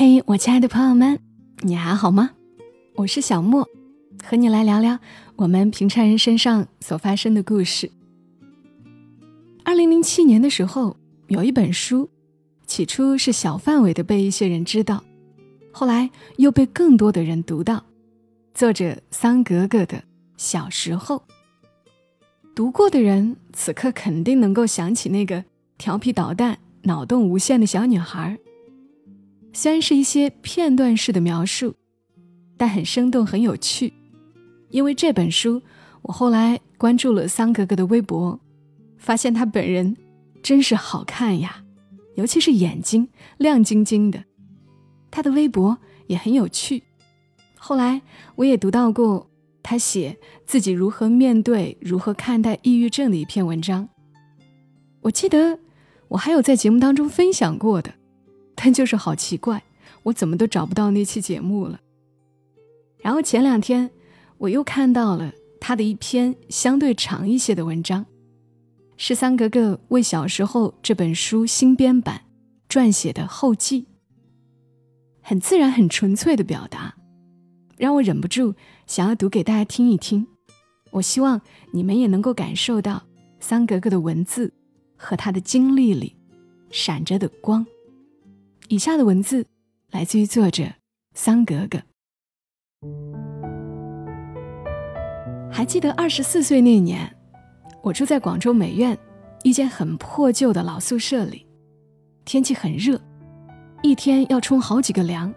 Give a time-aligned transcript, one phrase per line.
[0.00, 1.18] 嘿，我亲爱的朋友们，
[1.62, 2.30] 你还好吗？
[2.94, 3.68] 我是小莫，
[4.22, 5.00] 和你来聊聊
[5.34, 7.90] 我们平常人身上所发生的故事。
[9.64, 12.08] 二零零七年的时候，有一本书，
[12.64, 15.02] 起初是小范围的被一些人知道，
[15.72, 17.84] 后来又被更多的人读到。
[18.54, 19.98] 作者桑格格的
[20.36, 21.16] 《小时候》，
[22.54, 25.44] 读过的人此刻肯定能够想起那个
[25.76, 28.38] 调皮捣蛋、脑洞无限的小女孩。
[29.52, 31.74] 虽然是一些片段式的描述，
[32.56, 33.92] 但很生动，很有趣。
[34.70, 35.62] 因为这本书，
[36.02, 38.38] 我后来关注了桑格格的微博，
[38.98, 39.96] 发现他本人
[40.42, 41.64] 真是好看呀，
[42.16, 44.24] 尤其是眼睛亮晶晶的。
[45.10, 46.82] 他的微博也很有趣。
[47.56, 48.02] 后来
[48.36, 49.30] 我也读到过
[49.62, 53.88] 他写自己如何面对、如何看待抑郁症的一篇文章。
[55.00, 55.58] 我记得
[56.08, 57.94] 我还有在节目当中分享过的。
[58.60, 59.62] 但就是好奇怪，
[60.02, 61.78] 我怎么都找不到那期节目了。
[62.98, 63.88] 然后前两天
[64.36, 68.04] 我又看到了他的一篇相对长一些的文章，
[68.96, 72.22] 是三格格为《小时候》这本书新编版
[72.68, 73.86] 撰写的后记。
[75.22, 76.96] 很自然、很纯粹的表达，
[77.76, 78.54] 让我忍不住
[78.88, 80.26] 想要读给大家听一听。
[80.90, 81.40] 我希望
[81.72, 83.04] 你们也能够感受到
[83.38, 84.52] 三格格的文字
[84.96, 86.16] 和他的经历里
[86.72, 87.64] 闪着的光。
[88.70, 89.46] 以下的文字
[89.92, 90.64] 来自于作者
[91.14, 91.78] 桑格格。
[95.50, 97.16] 还记得二十四岁那年，
[97.82, 98.96] 我住在广州美院
[99.42, 101.46] 一间很破旧的老宿舍里，
[102.26, 103.00] 天气很热，
[103.82, 105.32] 一天要冲好几个凉。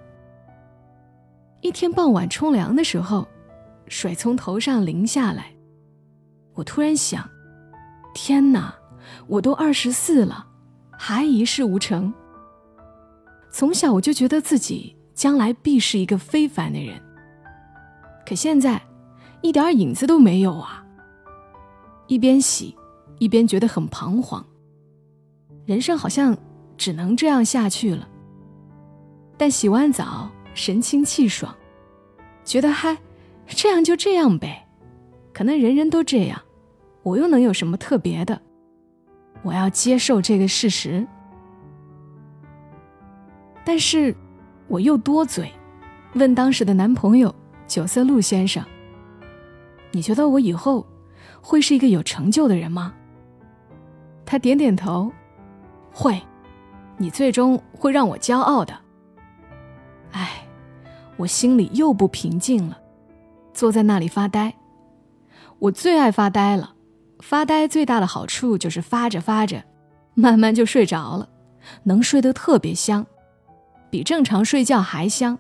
[1.61, 3.25] 一天傍晚冲凉的时候，
[3.87, 5.55] 水从头上淋下来，
[6.53, 7.29] 我突然想：
[8.13, 8.75] 天哪，
[9.25, 10.45] 我都二十四了，
[10.97, 12.13] 还一事无成。
[13.51, 16.99] 从小我就觉得自己将来必是一个非凡的人，
[18.25, 18.81] 可现在
[19.41, 20.85] 一点影子都没有啊！
[22.07, 22.75] 一边洗，
[23.19, 24.45] 一边觉得很彷徨，
[25.65, 26.35] 人生好像
[26.77, 28.07] 只能这样下去了。
[29.37, 31.53] 但洗完澡，神清气爽，
[32.45, 32.97] 觉得嗨，
[33.47, 34.65] 这样就这样呗，
[35.33, 36.41] 可能人人都这样，
[37.03, 38.41] 我又能有什么特别的？
[39.43, 41.05] 我要接受这个事实。
[43.63, 44.15] 但是，
[44.67, 45.51] 我又多嘴，
[46.13, 47.33] 问当时的男朋友
[47.67, 48.63] 九色鹿先生
[49.91, 50.85] ：“你觉得我以后
[51.41, 52.93] 会是一个有成就的人吗？”
[54.25, 55.11] 他点点头
[55.93, 56.21] ：“会，
[56.97, 58.73] 你最终会让我骄傲的。”
[60.11, 60.47] 哎，
[61.17, 62.77] 我心里又不平静了，
[63.53, 64.53] 坐在那里发呆。
[65.59, 66.73] 我最爱发呆了，
[67.19, 69.63] 发呆最大的好处就是发着发着，
[70.15, 71.29] 慢慢就睡着了，
[71.83, 73.05] 能睡得特别香。
[73.91, 75.37] 比正常睡觉还香。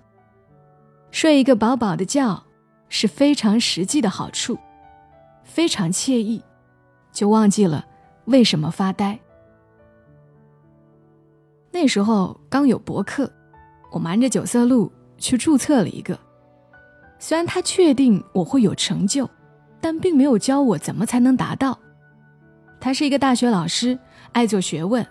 [1.09, 2.43] 睡一个饱饱的觉
[2.89, 4.57] 是非常实际的好处，
[5.43, 6.43] 非常惬意，
[7.11, 7.85] 就忘记了
[8.25, 9.17] 为什么发呆。
[11.71, 13.31] 那时候刚有博客，
[13.91, 16.19] 我瞒着九色鹿去注册了一个。
[17.17, 19.29] 虽然他确定我会有成就，
[19.79, 21.79] 但并没有教我怎么才能达到。
[22.79, 23.97] 他是一个大学老师，
[24.31, 25.05] 爱做学问，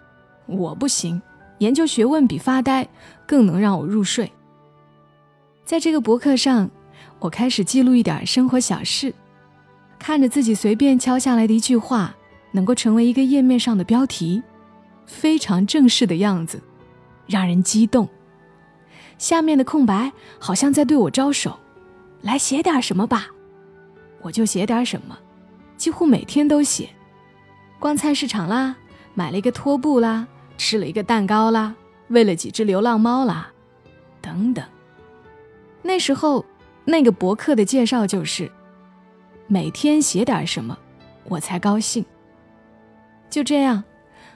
[0.47, 1.21] 我不行。
[1.61, 2.87] 研究学问比发呆
[3.27, 4.31] 更能让我入睡。
[5.65, 6.69] 在这个博客上，
[7.19, 9.15] 我开始记录一点生活小事，
[9.99, 12.17] 看着自己随便敲下来的一句话，
[12.53, 14.43] 能够成为一个页面上的标题，
[15.07, 16.63] 非常正式的样子，
[17.27, 18.09] 让人激动。
[19.19, 21.59] 下面的空白好像在对我招手，
[22.23, 23.27] 来写点什么吧，
[24.23, 25.17] 我就写点什么，
[25.77, 26.89] 几乎每天都写，
[27.79, 28.77] 逛菜市场啦，
[29.13, 30.27] 买了一个拖布啦。
[30.61, 31.75] 吃了一个蛋糕啦，
[32.09, 33.51] 喂了几只流浪猫啦，
[34.21, 34.63] 等等。
[35.81, 36.45] 那时候，
[36.85, 38.53] 那个博客的介绍就是：
[39.47, 40.79] 每天写点什么，
[41.25, 42.05] 我才高兴。
[43.31, 43.83] 就这样，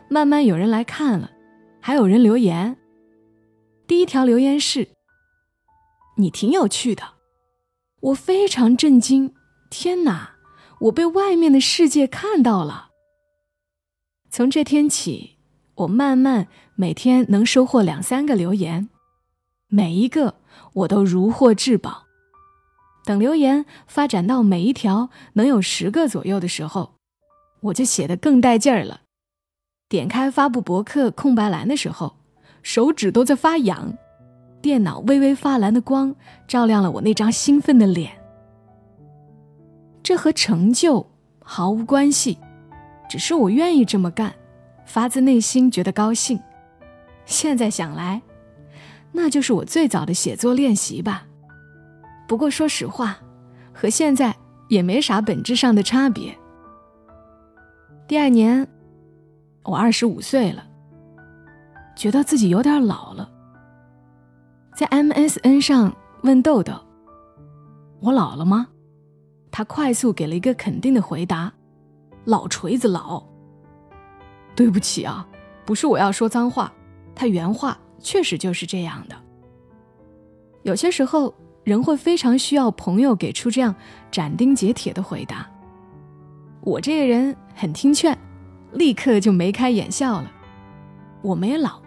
[0.08, 1.30] 慢慢有人来看了，
[1.78, 2.74] 还有人留言。
[3.86, 4.88] 第一条留言是
[6.16, 7.02] ：“你挺有趣的。”
[8.00, 9.34] 我非常震惊，
[9.68, 10.36] 天哪，
[10.80, 12.88] 我被外面的世界看到了。
[14.30, 15.33] 从这天起。
[15.76, 18.88] 我慢慢每天能收获两三个留言，
[19.68, 20.36] 每一个
[20.72, 22.04] 我都如获至宝。
[23.04, 26.94] 等留言发展到每一条能有十个左右的时候，
[27.60, 29.02] 我就写得更带劲儿了。
[29.88, 32.16] 点开发布博客空白栏的时候，
[32.62, 33.98] 手指都在发痒，
[34.62, 36.14] 电脑微微发蓝的光
[36.48, 38.12] 照亮了我那张兴奋的脸。
[40.02, 41.06] 这和成就
[41.42, 42.38] 毫无关系，
[43.08, 44.34] 只是我愿意这么干。
[44.84, 46.40] 发自内心觉得高兴。
[47.24, 48.22] 现在想来，
[49.12, 51.26] 那就是我最早的写作练习吧。
[52.28, 53.18] 不过说实话，
[53.72, 54.34] 和现在
[54.68, 56.36] 也没啥本质上的差别。
[58.06, 58.66] 第二年，
[59.62, 60.66] 我二十五岁了，
[61.96, 63.30] 觉得自己有点老了。
[64.76, 66.72] 在 MSN 上问豆豆
[68.00, 68.68] ：“我老了吗？”
[69.50, 71.52] 他快速给了一个肯定的回答
[72.26, 73.24] ：“老锤子老。”
[74.54, 75.26] 对不起啊，
[75.64, 76.72] 不是我要说脏话，
[77.14, 79.16] 他原话确实就是这样的。
[80.62, 81.34] 有些时候，
[81.64, 83.74] 人会非常需要朋友给出这样
[84.10, 85.46] 斩钉截铁的回答。
[86.60, 88.16] 我这个人很听劝，
[88.72, 90.30] 立刻就眉开眼笑了。
[91.20, 91.80] 我没老，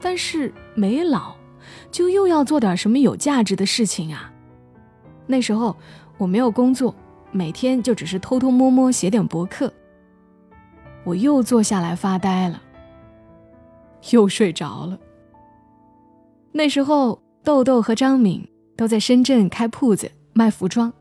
[0.00, 1.34] 但是没老，
[1.90, 4.32] 就又要做点什么有价值的事情啊。
[5.26, 5.76] 那时候
[6.16, 6.94] 我没有工作，
[7.32, 9.72] 每天就只是偷偷摸摸写点博客。
[11.08, 12.60] 我又坐下来发呆了，
[14.10, 14.98] 又睡着了。
[16.52, 18.46] 那时候，豆豆和张敏
[18.76, 20.92] 都在深圳开铺子卖服装，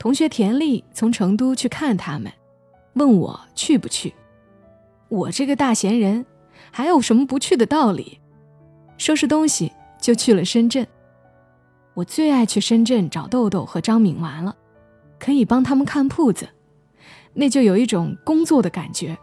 [0.00, 2.32] 同学田丽从成都去看他们，
[2.94, 4.12] 问我去不去。
[5.08, 6.26] 我这个大闲人，
[6.72, 8.18] 还有什么不去的道理？
[8.96, 10.84] 收拾东西就去了深圳。
[11.94, 14.56] 我最爱去深圳找豆豆和张敏玩了，
[15.20, 16.48] 可以帮他们看铺子。
[17.40, 19.16] 那就有一种工作的感觉。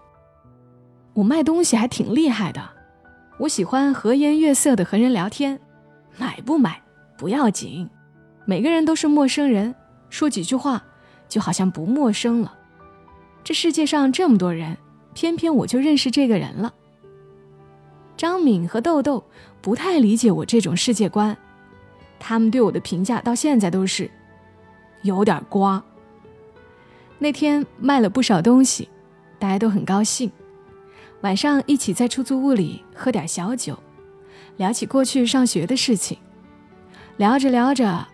[1.13, 2.67] 我卖东西还挺厉害的，
[3.37, 5.59] 我喜欢和颜悦色的和人聊天，
[6.17, 6.81] 买不买
[7.15, 7.87] 不要紧，
[8.43, 9.75] 每个人都是陌生人，
[10.09, 10.83] 说几句话
[11.29, 12.57] 就好像不陌生了。
[13.43, 14.75] 这世界上这么多人，
[15.13, 16.73] 偏偏我就认识这个人了。
[18.17, 19.23] 张敏和豆豆
[19.61, 21.37] 不太理解我这种世界观，
[22.17, 24.09] 他们对我的评价到现在都是
[25.03, 25.83] 有点瓜。
[27.19, 28.89] 那天卖了不少东西，
[29.39, 30.31] 大家都很高兴。
[31.21, 33.77] 晚上一起在出租屋里喝点小酒，
[34.57, 36.17] 聊起过去上学的事情。
[37.17, 38.07] 聊着聊着，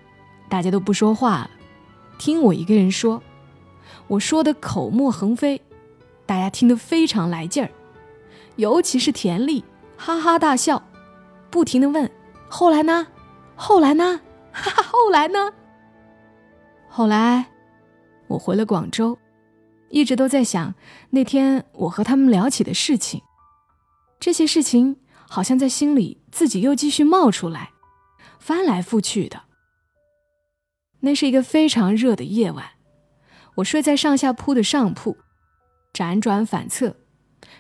[0.50, 1.52] 大家都不说话了，
[2.18, 3.22] 听我一个人说。
[4.08, 5.62] 我说的口沫横飞，
[6.26, 7.70] 大家听得非常来劲儿，
[8.56, 9.64] 尤其是田丽，
[9.98, 10.82] 哈哈大笑，
[11.50, 12.10] 不停的问
[12.48, 13.08] ：“后来呢？
[13.56, 14.22] 后来呢？
[14.54, 15.52] 哈哈，后来呢？
[16.88, 17.48] 后来。”
[18.34, 19.20] 我回了广州，
[19.90, 20.74] 一直都在想
[21.12, 23.22] 那天我和他们聊起的事情。
[24.20, 24.98] 这些事情
[25.30, 27.72] 好像在心里自己又继续冒出来，
[28.40, 29.44] 翻来覆去的。
[31.02, 32.72] 那是一个非常热的夜晚，
[33.58, 35.18] 我睡在上下铺的上铺，
[35.94, 36.96] 辗转反侧，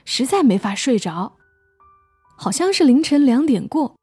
[0.05, 1.37] 实在没法睡着。
[2.35, 3.99] 好像是凌晨两点过，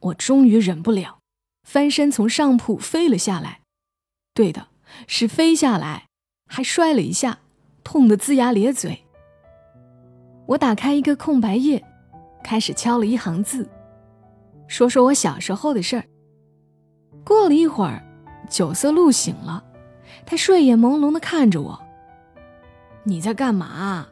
[0.00, 1.18] 我终于忍不了，
[1.64, 3.60] 翻身从上铺飞了下来。
[4.32, 4.68] 对的。
[5.08, 6.06] 是飞下来，
[6.54, 7.40] 还摔了一下，
[7.82, 8.96] 痛得龇牙咧嘴。
[10.46, 11.84] 我打开一个空白页，
[12.44, 13.68] 开始敲了一行字，
[14.68, 16.04] 说说我小时候的事儿。
[17.24, 18.00] 过了一会儿，
[18.48, 19.64] 九色鹿醒了，
[20.24, 21.82] 他睡眼朦胧地看着我
[23.02, 24.06] ：“你在干嘛？”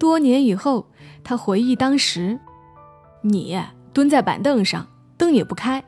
[0.00, 0.86] 多年以后，
[1.22, 2.40] 他回忆当时，
[3.20, 3.62] 你
[3.92, 4.88] 蹲在板凳上，
[5.18, 5.84] 灯也不开，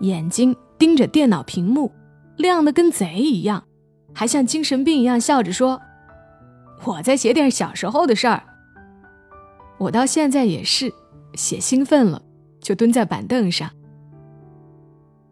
[0.00, 1.92] 眼睛盯着电脑屏幕。
[2.36, 3.62] 亮的跟贼一样，
[4.14, 5.80] 还像精神病一样笑着说
[6.84, 8.42] ：“我在写点小时候的事儿。”
[9.76, 10.92] 我到现在也是，
[11.34, 12.22] 写兴奋了
[12.60, 13.68] 就蹲在板凳上。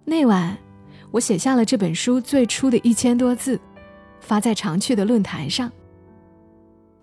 [0.04, 0.58] 那晚，
[1.12, 3.58] 我写下了这本书最初的一千多字，
[4.20, 5.70] 发在常去的论坛上。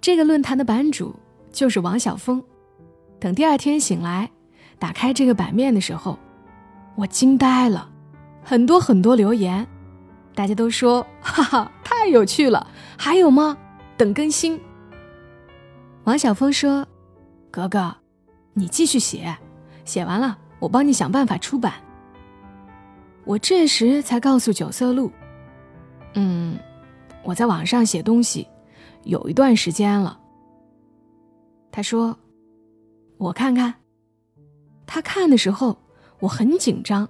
[0.01, 1.15] 这个论坛的版主
[1.51, 2.43] 就是王晓峰。
[3.19, 4.29] 等第二天醒来，
[4.77, 6.19] 打开这个版面的时候，
[6.95, 7.89] 我惊呆了，
[8.43, 9.65] 很多很多留言。
[10.39, 12.65] 大家都说 哈哈太有趣了，
[12.97, 13.57] 还有吗？
[13.97, 14.57] 等更新。
[16.05, 16.87] 王晓峰说
[17.51, 17.93] ：“格格，
[18.53, 19.37] 你继续写，
[19.83, 21.73] 写完了我帮你想办法出版。”
[23.27, 25.11] 我这时才告诉九色鹿
[26.15, 26.57] ：“嗯，
[27.21, 28.47] 我在网上写东西
[29.03, 30.17] 有一段时间了。”
[31.69, 32.17] 他说
[33.19, 33.73] ：“我看看。”
[34.87, 35.77] 他看的时候，
[36.21, 37.09] 我很紧张。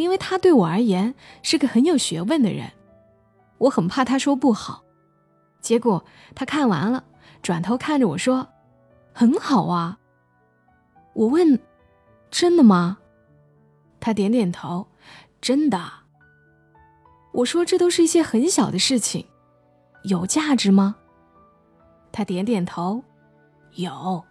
[0.00, 2.72] 因为他对我而言是个很有学问的人，
[3.58, 4.82] 我很怕他说不好。
[5.60, 6.02] 结果
[6.34, 7.04] 他看完了，
[7.42, 8.48] 转头看着我说
[9.12, 9.98] ：“很好啊。”
[11.12, 11.60] 我问
[12.30, 12.96] ：“真的吗？”
[14.00, 14.88] 他点点头
[15.42, 15.92] ：“真的。”
[17.32, 19.26] 我说：“这都是一些很小的事情，
[20.04, 20.96] 有价值吗？”
[22.10, 23.04] 他点点头
[23.76, 24.24] ：“有。”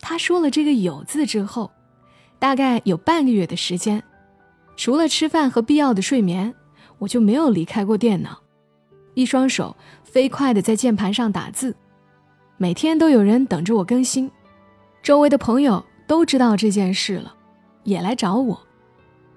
[0.00, 1.70] 他说了这个“有”字之后，
[2.38, 4.02] 大概有半个月的时间。
[4.80, 6.54] 除了吃饭和必要的睡眠，
[7.00, 8.40] 我就没有离开过电脑，
[9.12, 11.76] 一双手飞快地在键盘上打字。
[12.56, 14.30] 每天都有人等着我更新，
[15.02, 17.34] 周围的朋友都知道这件事了，
[17.84, 18.58] 也来找我，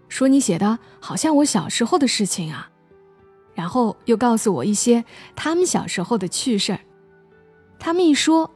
[0.08, 2.70] 说你写的好像我小时候的事情啊，
[3.54, 5.04] 然后又告诉我一些
[5.36, 6.80] 他们小时候的趣事儿。
[7.78, 8.50] 他们一说，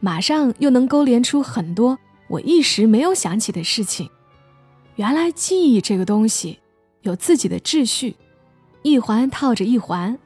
[0.00, 1.96] 马上又能勾连出很多
[2.28, 4.10] 我一时没有想起的事情。
[4.96, 6.60] 原来记忆这个东西
[7.00, 8.16] 有自己的秩序，
[8.82, 10.18] 一环套着一环，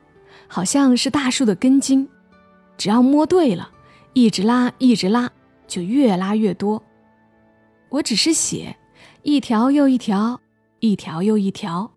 [0.49, 2.09] 好像是大树的根茎，
[2.77, 3.71] 只要摸对了，
[4.13, 5.31] 一直拉，一直拉，
[5.69, 6.83] 就越拉越多。
[7.91, 8.77] 我只是写
[9.23, 10.41] 一条又一条，
[10.81, 11.93] 一条又一条，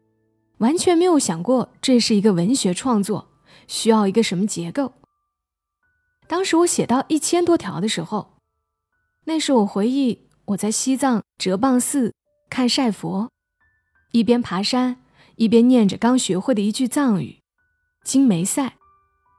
[0.60, 3.30] 完全没有想过这是一个文学创作，
[3.68, 4.94] 需要一个什么结构。
[6.28, 8.38] 当时我写到一千多条的时候，
[9.26, 12.14] 那是我回忆我在西藏哲蚌寺
[12.50, 13.30] 看晒佛，
[14.12, 14.98] 一边爬山
[15.36, 17.40] 一边念着刚学会的一句藏语
[18.04, 18.78] “金梅赛”，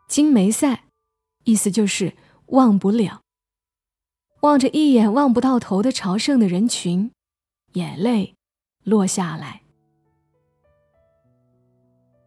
[0.08, 0.84] 金梅赛，
[1.44, 2.14] 意思就是
[2.46, 3.20] 忘不了。
[4.40, 7.10] 望着一眼望不到头的朝圣的人群，
[7.74, 8.36] 眼泪
[8.84, 9.62] 落下来。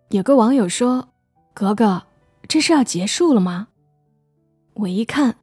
[0.10, 1.10] 有个网友说
[1.56, 2.06] ：“格格，
[2.48, 3.70] 这是要结束了吗？”
[4.76, 5.38] 我一看，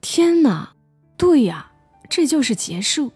[0.00, 0.74] 天哪，
[1.18, 1.72] 对呀，
[2.08, 3.12] 这就是结束。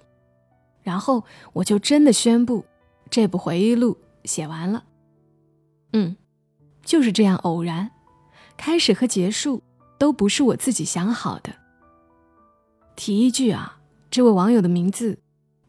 [0.88, 2.64] 然后我就真的宣布，
[3.10, 4.82] 这部回忆录写完了。
[5.92, 6.16] 嗯，
[6.82, 7.90] 就是这样偶然，
[8.56, 9.62] 开始和结束
[9.98, 11.54] 都不是我自己想好的。
[12.96, 13.78] 提一句啊，
[14.10, 15.18] 这位网友的名字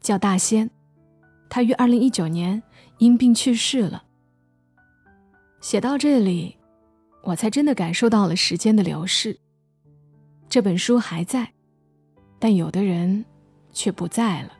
[0.00, 0.70] 叫大仙，
[1.50, 2.62] 他于二零一九年
[2.96, 4.04] 因病去世了。
[5.60, 6.56] 写到这里，
[7.24, 9.38] 我才真的感受到了时间的流逝。
[10.48, 11.52] 这本书还在，
[12.38, 13.22] 但有的人
[13.70, 14.52] 却不在了。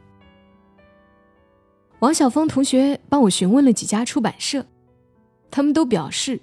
[2.00, 4.64] 王晓峰同学帮我询问了几家出版社，
[5.50, 6.40] 他们都表示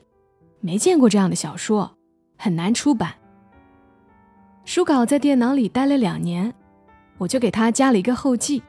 [0.59, 1.97] 没见过这样的小说，
[2.37, 3.15] 很难出版。
[4.65, 6.53] 书稿在电脑里待了两年，
[7.17, 8.61] 我就给他加了一个后记，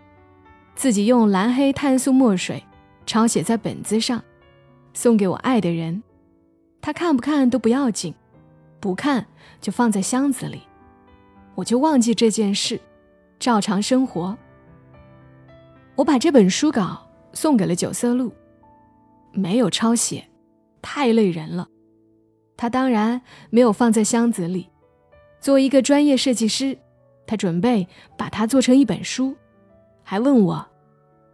[0.74, 2.64] 自己用蓝黑碳素墨水
[3.04, 4.22] 抄写在本子上，
[4.94, 6.02] 送给我爱的人。
[6.80, 8.14] 他看不看都不要紧，
[8.80, 9.26] 不看
[9.60, 10.62] 就放在箱子里，
[11.54, 12.80] 我就忘记这件事，
[13.38, 14.38] 照常生活。
[15.98, 18.32] 我把这本书稿送给了九色鹿，
[19.32, 20.28] 没有抄写，
[20.80, 21.66] 太累人了。
[22.56, 24.68] 他当然没有放在箱子里。
[25.40, 26.78] 作为一个专业设计师，
[27.26, 29.34] 他准备把它做成一本书，
[30.04, 30.64] 还问我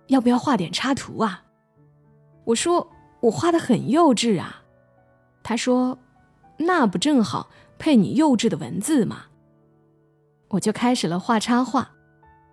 [0.06, 1.44] 要不要画点插图啊？
[2.44, 2.90] 我说
[3.20, 4.62] 我画的很幼稚啊。
[5.42, 5.98] 他说
[6.56, 9.26] 那不正好配你幼稚的文字吗？
[10.48, 11.90] 我就开始了画插画，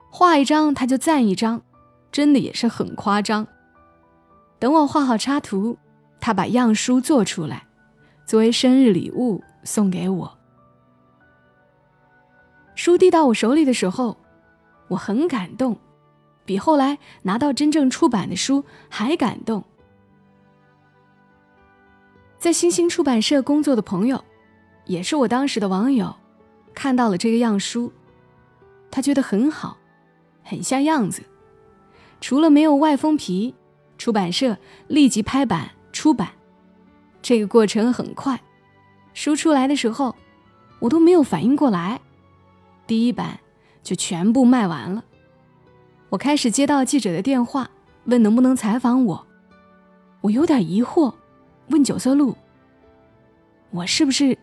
[0.09, 1.61] 画一张他就赞一张，
[2.11, 3.47] 真的也是很夸张。
[4.59, 5.77] 等我画好插图，
[6.19, 7.65] 他把样书做出来，
[8.25, 10.37] 作为生日礼物送给我。
[12.75, 14.17] 书递到我手里的时候，
[14.87, 15.77] 我很感动，
[16.45, 19.63] 比后来拿到真正出版的书还感动。
[22.37, 24.23] 在星星出版社工作的朋友，
[24.85, 26.15] 也是我当时的网友，
[26.73, 27.91] 看到了这个样书，
[28.89, 29.77] 他觉得很好，
[30.43, 31.21] 很像样子。
[32.21, 33.53] 除了没有外封皮，
[33.97, 36.29] 出版社立即拍板出版。
[37.21, 38.39] 这个过程很快，
[39.13, 40.15] 书出来的时候，
[40.79, 41.99] 我都没有反应过来。
[42.87, 43.39] 第一版
[43.83, 45.03] 就全部卖完了，
[46.09, 47.69] 我开始接到记者的电话，
[48.05, 49.27] 问能不能采访我。
[50.21, 51.13] 我有点疑惑，
[51.69, 52.35] 问九色鹿
[53.71, 54.37] ：“我是不是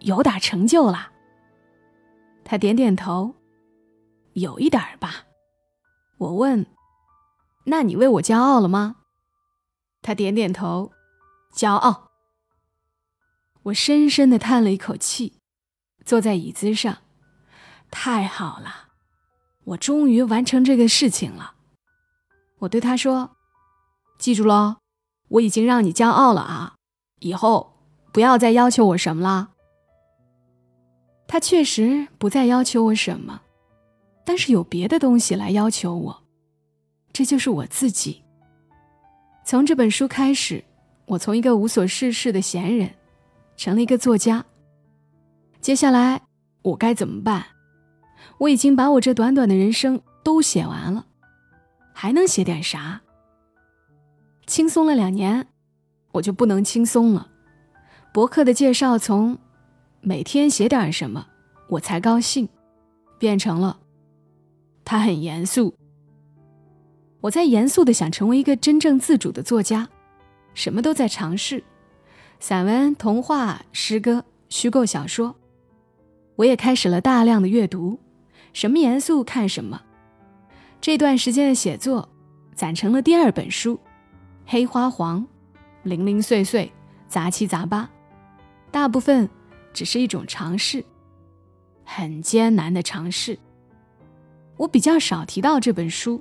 [0.00, 1.10] 有点成就了？”
[2.44, 3.34] 他点点头
[4.34, 5.24] ：“有一点吧。”
[6.18, 6.66] 我问
[7.64, 8.96] ：“那你为我骄傲了吗？”
[10.02, 10.92] 他点点头
[11.54, 12.10] ：“骄傲。”
[13.64, 15.38] 我深深的叹了一口气，
[16.04, 16.98] 坐在椅子上。
[17.90, 18.88] 太好了，
[19.64, 21.54] 我终于完成这个事情了。
[22.58, 23.36] 我对他说
[24.18, 24.76] ：“记住喽，
[25.28, 26.74] 我已经让你骄傲了啊，
[27.20, 27.78] 以后
[28.12, 29.52] 不要再要求我什么了。”
[31.26, 33.42] 他确实不再要求我什么，
[34.26, 36.23] 但是有别的东西来要求我，
[37.14, 38.22] 这就是我自己。
[39.46, 40.64] 从这本书开始，
[41.06, 42.92] 我从一个无所事事的闲人，
[43.56, 44.44] 成了一个作家。
[45.60, 46.20] 接下来
[46.62, 47.46] 我该怎么办？
[48.38, 51.06] 我已经把我这短短的人生都写完了，
[51.92, 53.00] 还能写点啥？
[54.46, 55.46] 轻松了两年，
[56.10, 57.28] 我就不能轻松了。
[58.12, 59.38] 博客的介绍从
[60.00, 61.28] 每天写点什么
[61.68, 62.48] 我才高兴，
[63.20, 63.78] 变成了
[64.84, 65.76] 他很严肃。
[67.24, 69.88] 我在严肃的想成为一个真正自主的作家，
[70.52, 71.64] 什么都在尝试，
[72.38, 75.34] 散文、童话、诗歌、虚构小说，
[76.36, 77.98] 我也开始了大量的阅读。
[78.52, 79.80] 什么严肃看什么，
[80.82, 82.06] 这段时间的写作，
[82.54, 83.80] 攒成了第二本书，
[84.44, 85.26] 黑花黄，
[85.82, 86.70] 零零碎碎，
[87.08, 87.88] 杂七杂八，
[88.70, 89.26] 大部分
[89.72, 90.84] 只是一种尝试，
[91.84, 93.38] 很艰难的尝试。
[94.58, 96.20] 我比较少提到这本书，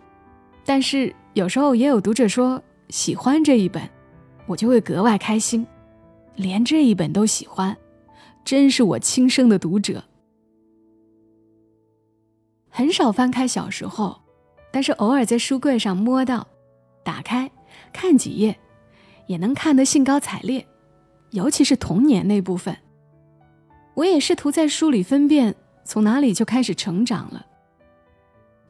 [0.65, 3.89] 但是有时候也有读者说喜欢这一本，
[4.46, 5.65] 我就会格外开心。
[6.36, 7.77] 连这一本都喜欢，
[8.43, 10.03] 真是我亲生的读者。
[12.70, 14.20] 很少翻开小时候，
[14.72, 16.48] 但是偶尔在书柜上摸到，
[17.03, 17.51] 打开
[17.91, 18.58] 看几页，
[19.27, 20.65] 也能看得兴高采烈。
[21.29, 22.75] 尤其是童年那部分，
[23.93, 25.53] 我也试图在书里分辨
[25.84, 27.46] 从哪里就开始成长了。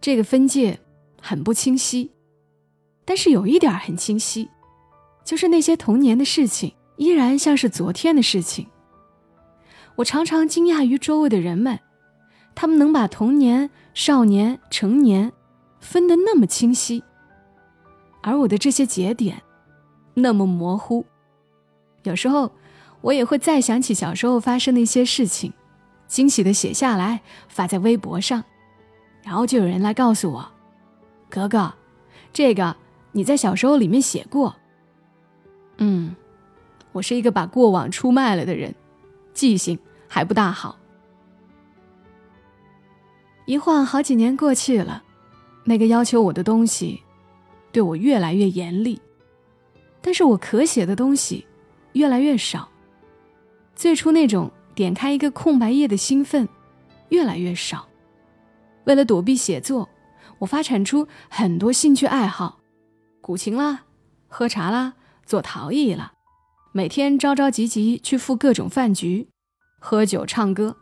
[0.01, 0.77] 这个分界
[1.25, 2.11] 很不清晰，
[3.05, 4.49] 但是有一点很清晰，
[5.23, 8.67] 就是那些童年的事情依然像是昨天的事情。
[9.95, 11.79] 我常常惊讶于周围的人们，
[12.53, 15.31] 他们能把童年、少年、成年
[15.79, 17.01] 分得那么清晰，
[18.21, 19.41] 而我的这些节点
[20.15, 21.05] 那么模糊。
[22.03, 22.51] 有时候
[22.99, 25.53] 我也会再想起小时候发生的一些事情，
[26.05, 28.43] 惊喜的写下来发在微博上。
[29.23, 30.51] 然后就有人来告诉我
[31.33, 31.73] ：“格格，
[32.31, 32.75] 这个
[33.11, 34.55] 你在小时候里面写过。”
[35.77, 36.15] 嗯，
[36.91, 38.75] 我是一个把过往出卖了的人，
[39.33, 40.77] 记性还不大好。
[43.45, 45.03] 一晃好几年过去了，
[45.63, 47.01] 那个要求我的东西，
[47.71, 49.01] 对我越来越严厉，
[50.01, 51.47] 但是我可写的东西
[51.93, 52.69] 越来越少。
[53.75, 56.47] 最初那种点开一个空白页的兴奋，
[57.09, 57.87] 越来越少。
[58.83, 59.89] 为了躲避写作，
[60.43, 62.59] 我发展出很多兴趣爱好，
[63.21, 63.85] 古琴啦，
[64.27, 64.95] 喝茶啦，
[65.25, 66.13] 做陶艺啦，
[66.73, 69.29] 每天着着急急去赴各种饭局，
[69.79, 70.75] 喝酒唱歌，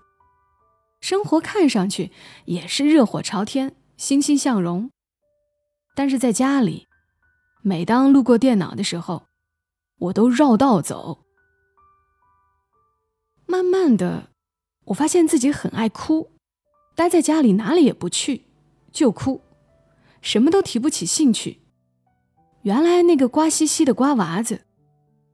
[1.00, 2.12] 生活看上去
[2.46, 4.90] 也是热火朝天，欣欣向荣。
[5.94, 6.88] 但是在家里，
[7.62, 9.28] 每当路过电脑的时候，
[10.00, 11.20] 我都绕道走。
[13.46, 14.30] 慢慢的，
[14.86, 16.32] 我发现自己很爱哭。
[16.96, 18.46] 待在家里哪里也不去，
[18.92, 19.42] 就哭，
[20.22, 21.62] 什么都提不起兴趣。
[22.64, 24.66] 原来那个瓜兮兮的瓜娃子，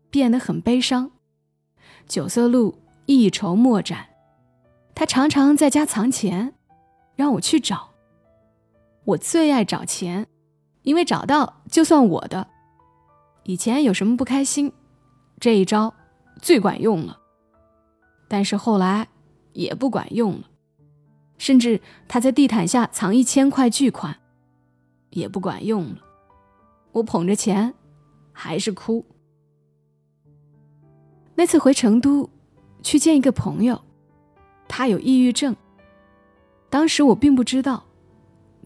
[0.10, 1.12] 变得很悲伤。
[2.08, 4.08] 九色鹿一筹莫展，
[4.96, 6.54] 他常常在家藏钱，
[7.16, 7.90] 让我去找。
[9.04, 10.28] 我最爱找钱，
[10.84, 12.48] 因为找到就算我的。
[13.44, 14.72] 以前有什么不开心，
[15.40, 15.94] 这一招
[16.42, 17.20] 最管用了。
[18.30, 19.08] 但是后来
[19.54, 20.50] 也不管用了。
[21.38, 24.20] 甚至他在地毯下藏一千块巨款，
[25.18, 25.98] 也不管用了。
[26.92, 27.74] 我捧着钱，
[28.32, 29.04] 还是哭。
[31.34, 32.30] 那次回成都，
[32.84, 33.82] 去见一个朋友，
[34.68, 35.56] 他有抑郁症。
[36.70, 37.84] 当时我并不知道，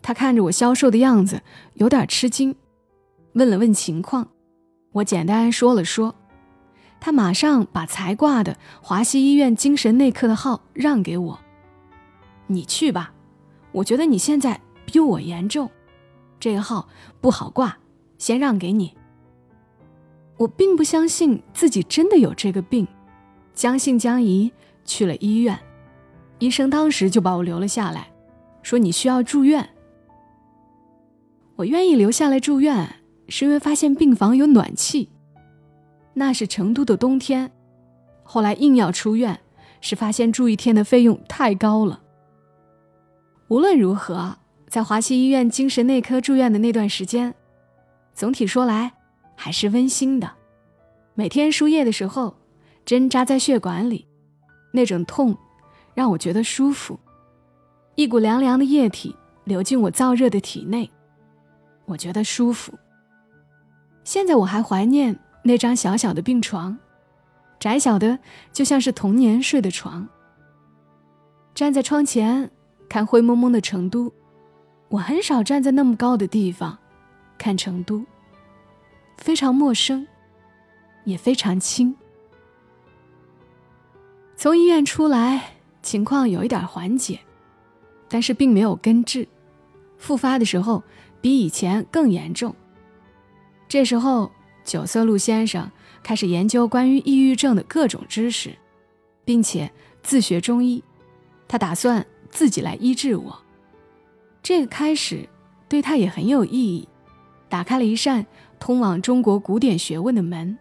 [0.02, 1.42] 他看着我消瘦的样子，
[1.76, 2.54] 有点吃惊，
[3.34, 4.28] 问了问情况，
[4.92, 6.14] 我简单说了说，
[7.00, 11.40] 他马上把才挂的华西医院精神内科的号让给我。
[12.48, 13.14] 你去吧，
[13.72, 15.72] 我觉得你现在比我严重，
[16.42, 16.90] 这个号
[17.22, 17.78] 不好挂，
[18.18, 18.94] 先让给你。
[20.38, 22.88] 我并不相信自己真的有这个病，
[23.54, 24.52] 将信将疑
[24.84, 25.58] 去了医院，
[26.40, 28.12] 医生当时就把我留了下来，
[28.64, 29.70] 说你需要住院。
[31.58, 32.96] 我愿意留下来住院，
[33.30, 35.10] 是因为发现病房有暖气。
[36.16, 37.52] 那是成都的冬天，
[38.24, 39.40] 后来硬要出院，
[39.80, 42.02] 是发现住一天的费用太高了。
[43.48, 44.38] 无论如何，
[44.72, 47.36] 在华西医院精神内科住院的那段时间，
[48.14, 48.94] 总体说来
[49.36, 50.32] 还是温馨的。
[51.14, 52.38] 每天输液的时候，
[52.86, 54.08] 针扎在血管里，
[54.72, 55.38] 那种痛
[55.94, 56.98] 让我觉得舒服。
[57.96, 60.90] 一股凉凉的液体流进我燥热的体内，
[61.84, 62.72] 我觉得舒服。
[64.06, 66.80] 现在我还怀念那张小小的病床，
[67.60, 68.18] 窄小的
[68.54, 70.08] 就像是童年睡的床。
[71.54, 72.50] 站在窗前。
[72.90, 74.14] 看灰蒙蒙的成都，
[74.92, 76.78] 我很少站在那么高的地方
[77.38, 78.06] 看成都，
[79.18, 80.06] 非常陌生，
[81.06, 81.96] 也非常轻。
[84.36, 87.22] 从医院出来，情况有一点缓解，
[88.10, 89.26] 但是并没有根治，
[89.98, 90.84] 复发的时候
[91.22, 92.54] 比以前更严重。
[93.70, 94.30] 这时候，
[94.66, 95.72] 九色鹿先生
[96.04, 98.54] 开始研究关于抑郁症的各种知识，
[99.24, 99.72] 并且
[100.04, 100.84] 自学中医，
[101.48, 102.06] 他打算。
[102.30, 103.38] 自己来医治我，
[104.44, 105.28] 这个开始
[105.70, 106.88] 对他也很有意义，
[107.48, 108.26] 打开了一扇
[108.60, 110.58] 通往中国古典学问的门，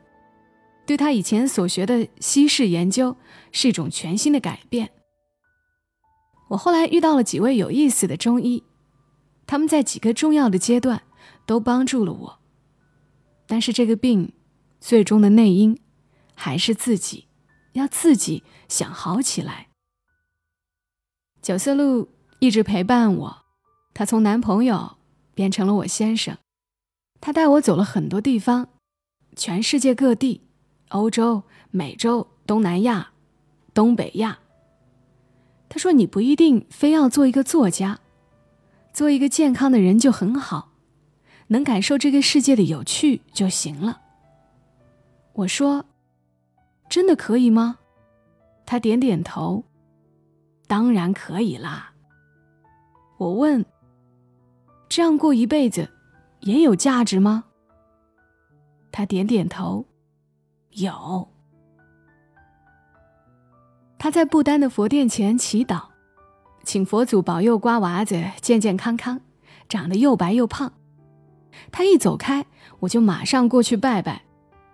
[0.87, 3.17] 对他以前所学的西式研究
[3.53, 4.91] 是一种全新的改变。
[6.49, 8.65] 我后来遇到了几位有意思的中医，
[9.47, 11.03] 他们在几个重要的阶段
[11.47, 12.41] 都帮助了我。
[13.47, 14.33] 但是这个病
[14.79, 15.79] 最终的内因
[16.35, 17.27] 还是自己，
[17.73, 19.69] 要自己想好起来。
[21.41, 23.40] 九色鹿一直陪伴我，
[24.01, 24.97] 他从男朋友
[25.35, 26.39] 变成了我先生，
[27.21, 28.71] 他带我走了很多地方，
[29.37, 30.41] 全世界各地，
[30.89, 33.11] 欧洲、美洲、东南亚、
[33.75, 34.39] 东北亚。
[35.69, 38.01] 他说：“你不一定非要做一个作家，
[38.95, 40.71] 做一个健康的人就很好，
[41.49, 44.01] 能感受这个世界的有趣就行了。”
[45.45, 45.85] 我说
[46.89, 47.77] ：“真的可以吗？”
[48.65, 49.63] 他点点头
[50.67, 51.93] ：“当然可以啦。”
[53.21, 53.63] 我问
[54.91, 55.89] ：“这样过一辈子
[56.41, 57.45] 也有价值吗？”
[58.93, 59.87] 他点点头
[60.73, 61.29] ：“有。”
[63.97, 65.83] 他在不丹的佛殿前祈祷，
[66.65, 69.21] 请佛祖保佑瓜娃子健健康康，
[69.69, 70.73] 长得又白又胖。
[71.71, 72.47] 他一走开，
[72.81, 74.23] 我就马上过去拜拜。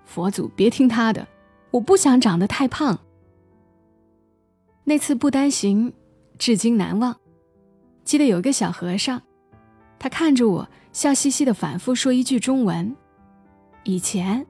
[0.04, 1.26] 佛祖别听他的，
[1.72, 2.98] 我不想长得太胖。
[4.84, 5.92] 那次不丹行，
[6.38, 7.16] 至今难忘。
[8.04, 9.20] 记得有个小和尚，
[10.06, 12.94] 他看着我，笑嘻嘻的反复说一句中文
[13.82, 14.46] ：“以前，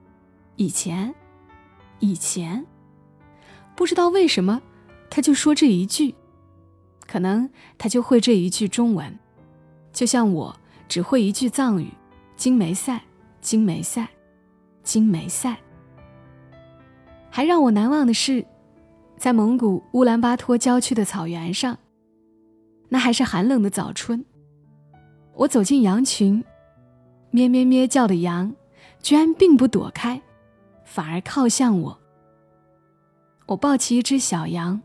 [0.57, 1.15] 以前，
[1.99, 2.63] 以前。”
[3.75, 4.61] 不知道为什么，
[5.09, 6.15] 他就说这一句，
[7.07, 9.19] 可能他就会这一句中文，
[9.95, 10.55] 就像我
[10.89, 11.89] 只会一句藏语
[12.37, 13.03] ：“金梅赛，
[13.41, 14.11] 金梅赛，
[14.83, 15.57] 金梅赛。”
[17.33, 18.45] 还让我难忘的是，
[19.17, 21.79] 在蒙古乌兰巴托郊区的草原上，
[22.91, 24.23] 那还是寒冷的早春，
[25.37, 26.43] 我走进羊群，
[27.31, 28.55] 咩咩咩叫的羊，
[29.01, 30.21] 居然并不躲开，
[30.85, 31.99] 反而靠向我。
[33.45, 34.81] 我抱起一只小羊，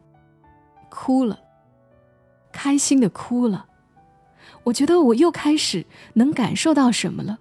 [0.90, 1.40] 哭了，
[2.52, 3.66] 开心的哭了。
[4.66, 7.40] 我觉得我又开始能感受到什么了。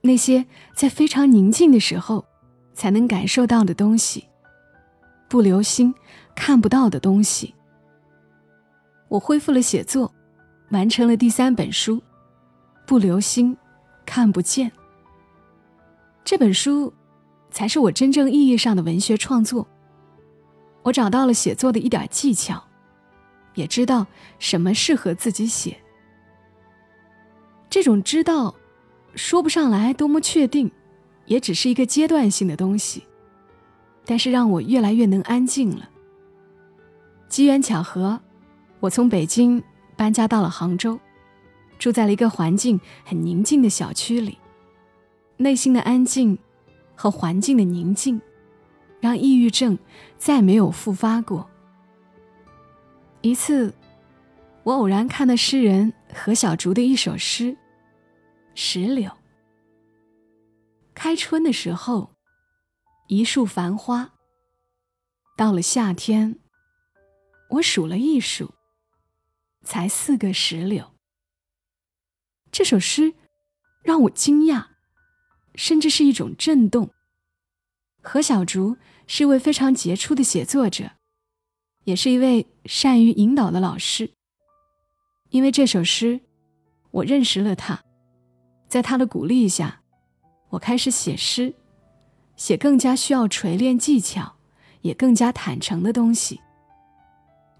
[0.00, 2.24] 那些在非常宁静的时候
[2.72, 4.26] 才能感受到的东西，
[5.28, 5.94] 不留心
[6.34, 7.54] 看不到的东西。
[9.08, 10.12] 我恢复了写作，
[10.70, 12.02] 完成了第三本书，
[12.86, 13.56] 不留心
[14.06, 14.70] 看不见。
[16.24, 16.92] 这本书，
[17.50, 19.66] 才是我真正意义上的文学创作。
[20.82, 22.62] 我找到了写作的一点技巧，
[23.54, 24.06] 也知道
[24.38, 25.76] 什么适合自己写。
[27.68, 28.54] 这种知道，
[29.14, 30.70] 说不上来多么确定，
[31.26, 33.04] 也只是一个阶段性的东西。
[34.04, 35.88] 但是让我越来越能安静了。
[37.28, 38.20] 机缘巧合，
[38.80, 39.62] 我从北京
[40.00, 40.98] 搬家到了杭州，
[41.78, 44.38] 住在了一个环境很宁静的小区里。
[45.36, 46.38] 内心的安静
[46.94, 48.18] 和环境的宁静。
[48.98, 49.78] 让抑郁症
[50.16, 51.48] 再没有复发过。
[53.20, 53.74] 一次，
[54.62, 57.44] 我偶然看到诗人何小竹的一首诗
[58.54, 59.10] 《石榴》。
[60.94, 62.10] 开春的时候，
[63.08, 64.12] 一树繁花；
[65.36, 66.38] 到了夏天，
[67.50, 68.52] 我数了一数，
[69.64, 70.92] 才四个石榴。
[72.50, 73.14] 这首诗
[73.82, 74.66] 让我惊讶，
[75.54, 76.90] 甚至是一种震动。
[78.02, 80.92] 何小竹是一位非常杰出的写作者，
[81.84, 84.10] 也是一位善于引导的老师。
[85.30, 86.20] 因为这首诗，
[86.90, 87.84] 我认识了他，
[88.66, 89.82] 在他的鼓励下，
[90.48, 91.54] 我开始写诗，
[92.36, 94.36] 写更加需要锤炼技巧，
[94.80, 96.40] 也更加坦诚的东西。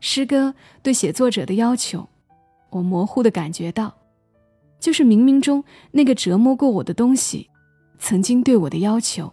[0.01, 2.09] 诗歌对写作者的要求，
[2.71, 3.99] 我模糊的感觉到，
[4.79, 7.51] 就是冥冥中那个折磨过我的东西，
[7.99, 9.33] 曾经对我的要求。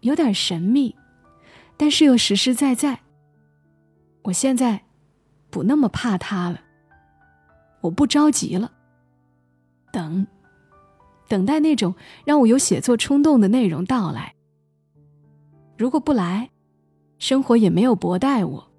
[0.00, 0.96] 有点神秘，
[1.76, 3.00] 但是又实实在在。
[4.22, 4.84] 我现在
[5.50, 6.60] 不那么怕他了，
[7.80, 8.70] 我不着急了。
[9.92, 10.26] 等，
[11.28, 11.94] 等待那种
[12.24, 14.34] 让我有写作冲动的内容到来。
[15.76, 16.50] 如果不来，
[17.18, 18.69] 生活也没有薄待我。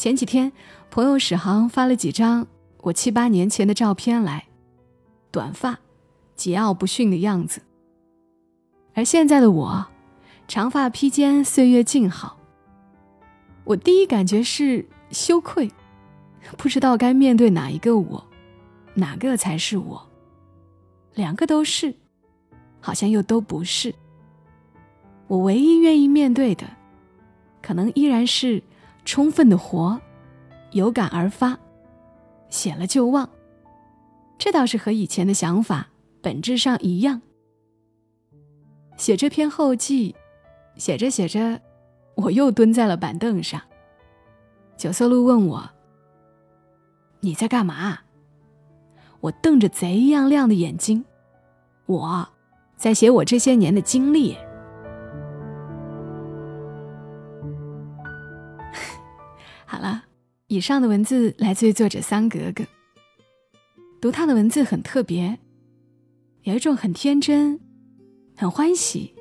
[0.00, 0.50] 前几天，
[0.90, 2.46] 朋友史航发了几张
[2.78, 4.46] 我七八年前的照片来，
[5.30, 5.78] 短发，
[6.38, 7.60] 桀骜不驯的样子。
[8.94, 9.86] 而现在的我。
[10.48, 12.38] 长发披肩，岁月静好。
[13.64, 15.70] 我第一感觉是羞愧，
[16.56, 18.26] 不知道该面对哪一个我，
[18.94, 20.08] 哪个才是我。
[21.12, 21.94] 两个都是，
[22.80, 23.94] 好像又都不是。
[25.26, 26.64] 我唯一愿意面对的，
[27.60, 28.62] 可能依然是
[29.04, 30.00] 充分的活，
[30.72, 31.58] 有感而发，
[32.48, 33.28] 写了就忘。
[34.38, 35.88] 这倒是和以前的想法
[36.22, 37.20] 本质上一样。
[38.96, 40.14] 写这篇后记。
[40.76, 41.60] 写着写着，
[42.14, 43.60] 我又蹲在了板凳上。
[44.78, 45.70] 九色鹿问我
[47.20, 47.98] ：“你在干嘛？”
[49.20, 51.04] 我瞪着贼一样亮的眼睛，
[51.84, 52.26] 我
[52.76, 54.38] 在写我这些年的经历。
[59.70, 60.02] 好了，
[60.48, 62.64] 以上的文字来自于作者桑格格。
[64.00, 65.38] 读他的文字很特别，
[66.42, 67.60] 有一种很天真、
[68.34, 69.14] 很欢喜，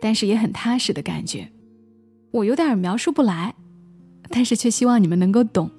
[0.00, 1.52] 但是也很踏实的感觉。
[2.30, 3.54] 我有点描述不来，
[4.30, 5.70] 但是却希望你们能够懂。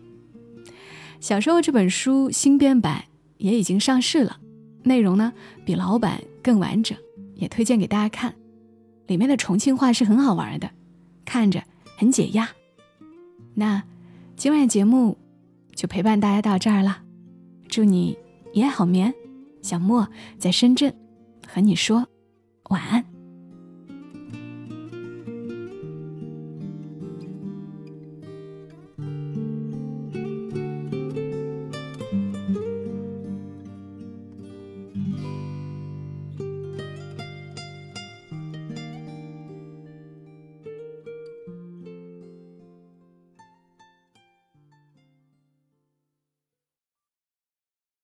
[1.19, 3.05] 小时候这本书新编版
[3.37, 4.39] 也已经上市了，
[4.83, 5.33] 内容呢
[5.65, 6.95] 比老版更完整，
[7.33, 8.35] 也推荐给大家看。
[9.07, 10.69] 里面的重庆话是很好玩的，
[11.25, 11.63] 看着
[11.97, 12.47] 很解压。
[13.57, 13.81] 那
[14.35, 15.17] 今晚节目
[15.73, 17.03] 就陪伴大家到这儿了，
[17.69, 18.17] 祝你
[18.53, 18.59] 一。
[18.59, 19.13] 夜好眠，
[19.61, 20.93] 小莫在深圳
[21.45, 22.07] 和你说
[22.69, 23.14] 晚安。